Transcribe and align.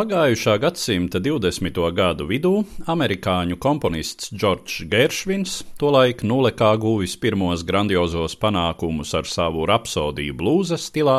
Pagājušā 0.00 0.54
gadsimta 0.56 1.20
20. 1.20 1.76
gadu 1.92 2.24
vidū 2.24 2.62
amerikāņu 2.88 3.58
komponists 3.60 4.30
Džordžs 4.32 4.86
Geršvins, 4.88 5.58
tolaik 5.76 6.22
nulekā 6.24 6.70
guvis 6.80 7.18
pirmos 7.20 7.60
grandiozos 7.68 8.32
panākumus 8.40 9.12
ar 9.18 9.28
savu 9.28 9.66
rapsodiju 9.68 10.38
blūza 10.38 10.78
stilā, 10.80 11.18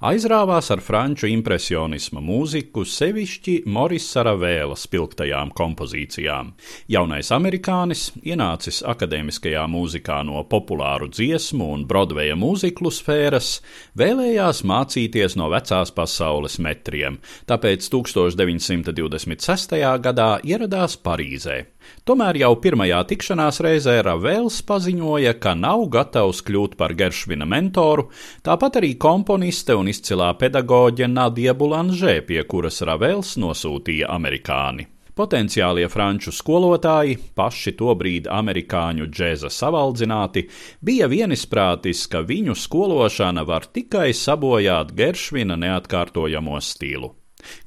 aizrāvās 0.00 0.70
ar 0.72 0.80
franču 0.80 1.28
impresionisma 1.28 2.22
mūziku, 2.24 2.86
sevišķi 2.88 3.58
Morisa 3.68 4.24
Ravēla 4.24 4.78
spilgtajām 4.80 5.52
kompozīcijām. 5.60 6.54
Jaunais 6.88 7.34
amerikānis, 7.36 8.06
ienācis 8.24 8.80
akadēmiskajā 8.94 9.66
mūzikā 9.68 10.22
no 10.24 10.40
populāru 10.48 11.10
dziesmu 11.12 11.68
un 11.74 11.84
Brodveja 11.84 12.40
mūziklu 12.40 12.94
sfēras, 12.96 13.58
vēlējās 14.00 14.64
mācīties 14.64 15.36
no 15.36 15.52
vecās 15.52 15.92
pasaules 15.92 16.56
metriem, 16.64 17.20
tāpēc 17.44 17.92
1926. 18.14 19.74
gadā 20.04 20.28
ieradās 20.46 20.94
Parīzē. 21.02 21.56
Tomēr 22.06 22.38
jau 22.42 22.52
pirmajā 22.62 23.02
tikšanās 23.10 23.60
reizē 23.66 23.96
Ravels 24.06 24.58
paziņoja, 24.68 25.36
ka 25.42 25.54
nav 25.58 25.86
gatavs 25.90 26.42
kļūt 26.46 26.76
par 26.78 26.94
Geršvina 26.98 27.46
mentoru, 27.48 28.08
tāpat 28.46 28.80
arī 28.82 28.94
komponiste 28.94 29.74
un 29.74 29.90
izcilā 29.90 30.32
pedagoģe 30.38 31.08
Nadija 31.10 31.54
Bulanžē, 31.54 32.20
pie 32.26 32.42
kuras 32.44 32.82
Ravels 32.86 33.36
nosūtīja 33.40 34.12
amerikāni. 34.14 34.92
Potenciālie 35.16 35.86
franču 35.88 36.28
skolotāji, 36.28 37.14
paši 37.38 37.72
tobrīd 37.78 38.26
amerikāņu 38.28 39.06
džēza 39.08 39.48
savaldzināti, 39.48 40.42
bija 40.84 41.08
vienisprātis, 41.08 42.02
ka 42.12 42.20
viņu 42.20 42.52
skološana 42.52 43.46
var 43.48 43.64
tikai 43.64 44.10
sabojāt 44.12 44.92
Geršvina 44.98 45.56
neatkārtojamo 45.56 46.60
stilu. 46.60 47.14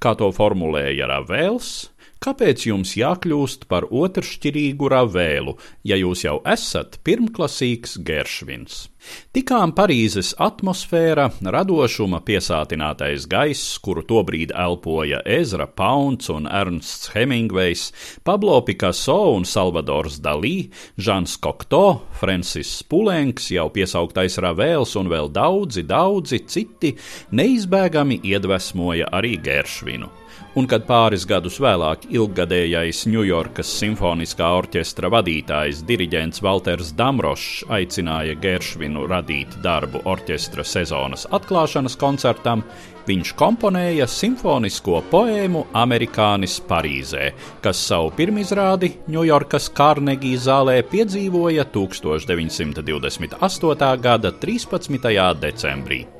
Kā 0.03 0.15
to 0.19 0.29
formulēja 0.35 1.07
Ravels, 1.09 1.89
kāpēc 2.23 2.67
jums 2.67 2.95
jākļūst 2.99 3.67
par 3.71 3.87
otršķirīgu 3.89 4.91
Ravēlu, 4.91 5.55
ja 5.87 5.97
jūs 5.99 6.25
jau 6.25 6.39
esat 6.47 6.99
pirmklasīgs 7.07 7.99
Geršvins? 8.05 8.87
Tikām 9.31 9.71
Parīzes 9.77 10.33
atmosfēra, 10.43 11.29
radošuma 11.55 12.19
piesātinātais 12.27 13.29
gaiss, 13.31 13.77
kuru 13.79 14.03
tobrīd 14.03 14.51
elpoja 14.51 15.21
Ezra 15.23 15.69
Pauns 15.71 16.27
un 16.33 16.49
Ernsts 16.51 17.13
Hemingvejs, 17.13 17.85
Pablo 18.27 18.59
Picasso 18.67 19.31
un 19.37 19.47
Salvadors 19.47 20.19
Dalī, 20.19 20.69
Žans 20.99 21.37
Kokto, 21.39 22.01
Francis 22.19 22.73
Pulenks, 22.83 23.49
jau 23.55 23.69
piesauktais 23.71 24.35
Ravēls 24.43 24.97
un 24.99 25.11
vēl 25.11 25.31
daudzi, 25.31 25.87
daudzi 25.87 26.43
citi 26.51 26.97
neizbēgami 27.31 28.19
iedvesmoja 28.27 29.13
arī 29.15 29.37
Geršvinu 29.39 30.11
un 30.59 30.67
kad 30.69 30.83
pāris 30.87 31.25
gadus 31.29 31.59
vēlāk 31.61 31.99
ilggadējais 32.11 33.05
Ņujorkas 33.09 33.69
simfoniskā 33.79 34.47
orķestra 34.59 35.07
vadītājs 35.13 35.83
diriģents 35.87 36.43
Walters 36.45 36.89
Damrošs 36.97 37.63
aicināja 37.71 38.35
Geršvinu 38.41 39.07
radīt 39.09 39.49
darbu 39.63 39.99
orķestra 40.09 40.63
sezonas 40.65 41.27
atklāšanas 41.35 41.97
koncertam, 41.99 42.63
viņš 43.09 43.33
komponēja 43.39 44.07
simfonisko 44.09 45.01
poēmu 45.11 45.61
Amerikānis 45.77 46.59
Parīzē, 46.69 47.25
kas 47.63 47.77
savu 47.89 48.09
pirmizrādi 48.17 48.89
Ņujorkas 49.09 49.65
Carnegie 49.77 50.37
zālē 50.37 50.77
piedzīvoja 50.91 51.63
1928. 51.73 53.91
gada 54.05 54.29
13. 54.45 55.11
decembrī. 55.41 56.18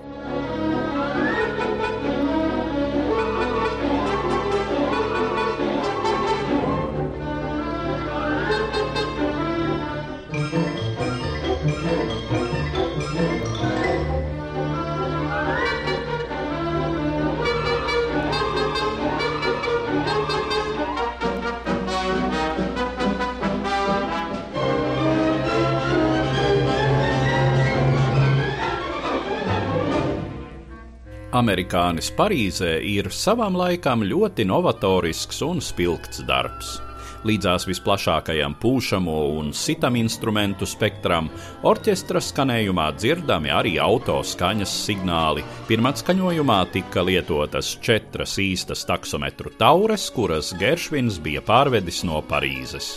Amerikānis 31.29 32.07
Parīzē 32.17 32.79
ir 32.81 33.11
savam 33.13 33.53
laikam 33.53 34.01
ļoti 34.01 34.47
novatorisks 34.49 35.43
un 35.45 35.59
spilgts 35.61 36.23
darbs. 36.25 36.79
Līdzās 37.21 37.67
visplašākajam 37.69 38.55
pūšamo 38.57 39.17
un 39.37 39.51
sitam 39.53 39.99
instrumentu 39.99 40.65
spektram, 40.65 41.29
orķestra 41.69 42.17
skanējumā 42.23 42.87
dzirdami 42.97 43.53
arī 43.53 43.75
auto 43.77 44.17
skaņas 44.25 44.73
signāli. 44.87 45.45
Pirmatskaņojumā 45.69 46.59
tika 46.73 47.05
lietotas 47.05 47.75
četras 47.77 48.37
īstas 48.41 48.87
taksometru 48.89 49.53
taures, 49.59 50.09
kuras 50.15 50.55
Geršvins 50.57 51.21
bija 51.21 51.45
pārvedis 51.45 52.01
no 52.09 52.23
Parīzes. 52.25 52.95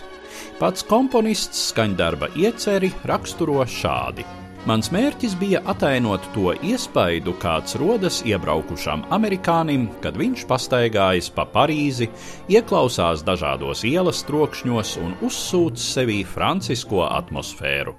Pats 0.57 0.89
komponists 0.89 1.69
skaņdarba 1.75 2.33
ieceri 2.41 2.95
raksturo 3.05 3.61
šādi. 3.69 4.25
Mans 4.63 4.93
mērķis 4.95 5.33
bija 5.41 5.59
atainot 5.67 6.23
to 6.37 6.53
iespaidu, 6.63 7.33
kāds 7.43 7.75
rodas 7.81 8.21
iebraukušam 8.23 9.03
amerikānim, 9.11 9.89
kad 10.05 10.15
viņš 10.15 10.45
pastaigājas 10.47 11.33
pa 11.35 11.49
Parīzi, 11.51 12.07
ieklausās 12.47 13.25
dažādos 13.27 13.83
ielas 13.89 14.23
trokšņos 14.29 14.95
un 15.03 15.19
uzsūc 15.27 15.83
sevī 15.83 16.21
francisko 16.23 17.03
atmosfēru. 17.09 17.97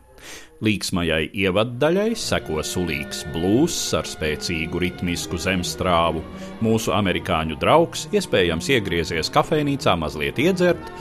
Līksmajai 0.64 1.34
ievaddaļai 1.44 2.16
seko 2.16 2.64
sulīgs 2.64 3.26
blūzs 3.36 3.84
ar 4.00 4.08
spēcīgu 4.08 4.86
ritmisku 4.86 5.36
zemstrāvu. 5.36 6.24
Mūsu 6.64 6.96
amerikāņu 6.96 7.60
draugs 7.60 8.08
iespējams 8.16 8.72
iegriezies 8.78 9.36
kafejnīcā 9.36 10.00
mazliet 10.00 10.40
iedzert, 10.40 10.94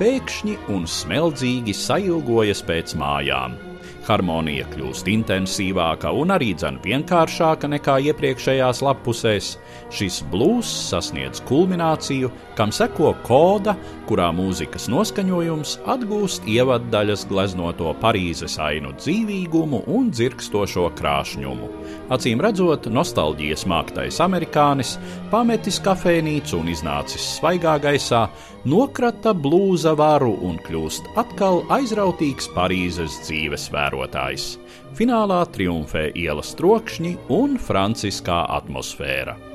pēkšņi 0.00 0.62
un 0.72 0.88
smeldzīgi 0.88 1.76
sailgojas 1.76 2.64
pēc 2.64 2.96
mājām 2.96 3.66
harmonija 4.10 4.66
kļūst 4.72 5.08
intensīvāka 5.12 6.10
un 6.16 6.34
arī 6.34 6.50
dzen 6.58 6.80
vienkāršāka 6.82 7.70
nekā 7.70 7.96
iepriekšējās 8.10 8.82
lapusēs, 8.82 9.52
šis 9.94 10.20
blūzs 10.32 10.72
sasniedz 10.90 11.42
kulmināciju, 11.48 12.30
kam 12.58 12.74
seko 12.74 13.12
koda, 13.26 13.76
kurā 14.08 14.30
mūzikas 14.34 14.88
noskaņojums 14.90 15.76
atgūst 15.94 16.48
ievaddaļas 16.50 17.26
gleznoto 17.30 17.94
Parīzes 18.02 18.58
ainu 18.62 18.92
dzīvīgumu 18.98 19.84
un 19.94 20.10
dzirkstošo 20.14 20.88
krāšņumu. 20.98 21.70
Acīm 22.10 22.42
redzot, 22.42 22.90
nostalģijas 22.90 23.66
māktais 23.70 24.18
amerikānis 24.24 24.96
pametis 25.30 25.78
kafejnīcu 25.84 26.58
un 26.58 26.72
iznācis 26.74 27.36
svaigā 27.38 27.76
gaisā, 27.82 28.26
nokrata 28.66 29.32
blūza 29.32 29.94
varu 29.96 30.34
un 30.46 30.58
kļūst 30.66 31.14
atkal 31.20 31.62
aizrautīgs 31.78 32.50
Parīzes 32.56 33.22
dzīves 33.24 33.70
vērotājs. 33.72 33.99
Finālā 34.96 35.42
triumfē 35.52 36.10
ielas 36.16 36.54
trokšņi 36.58 37.16
un 37.36 37.58
franciskā 37.60 38.42
atmosfēra. 38.56 39.49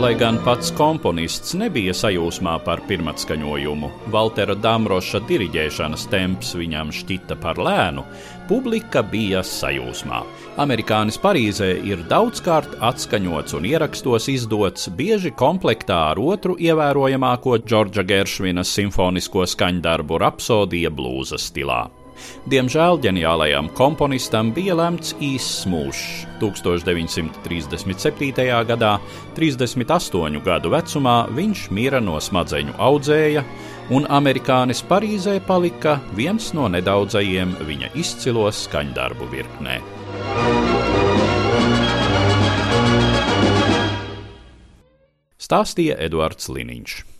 Lai 0.00 0.14
gan 0.16 0.38
pats 0.40 0.70
komponists 0.72 1.52
nebija 1.60 1.92
sajūsmā 1.92 2.54
par 2.64 2.80
pirmatskaņojumu, 2.88 3.90
Valtera 4.14 4.54
Damroša 4.56 5.20
diriģēšanas 5.28 6.06
temps 6.08 6.54
viņam 6.56 6.88
šķita 6.96 7.36
par 7.42 7.60
lēnu, 7.60 8.06
publika 8.48 9.02
bija 9.04 9.44
sajūsmā. 9.44 10.22
Amerikānis 10.64 11.20
Parīzē 11.20 11.68
ir 11.84 12.00
daudzkārt 12.08 12.80
atskaņots 12.80 13.60
un 13.60 13.68
ierakstos 13.74 14.32
izdots 14.32 14.88
bieži 14.88 15.36
komplektā 15.36 16.00
ar 16.14 16.24
otru 16.32 16.56
ievērojamāko 16.56 17.60
Džordža 17.60 18.08
Geršvina 18.08 18.64
simfonisko 18.64 19.44
skaņdarbu 19.52 20.24
Rapsodija 20.24 20.88
blūza 20.88 21.36
stilā. 21.36 21.90
Diemžēl 22.50 22.98
ģeniālajam 23.04 23.68
komponistam 23.76 24.50
bija 24.56 24.74
lemts 24.78 25.12
īss 25.20 25.66
mūžs. 25.70 26.26
1937. 26.40 28.64
gadā, 28.70 28.92
38 29.36 30.40
gadu 30.44 30.68
vecumā, 30.72 31.16
viņš 31.36 31.70
mira 31.76 32.00
no 32.00 32.16
smadzeņu 32.20 32.72
audzēja, 32.80 33.44
un 33.92 34.06
amerikānis 34.08 34.82
Parīzē 34.88 35.40
palika 35.46 36.00
viens 36.16 36.52
no 36.56 36.68
nedaudzajiem 36.72 37.56
viņa 37.68 37.88
izcilo 38.00 38.48
skaņdarbu 38.50 39.24
virknē. 39.34 39.80
Stāstīja 45.40 45.96
Eduards 45.98 46.48
Liniņš. 46.52 47.19